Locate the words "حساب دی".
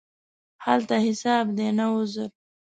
1.05-1.67